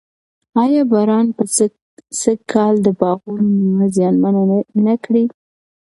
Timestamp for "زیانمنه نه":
3.95-4.95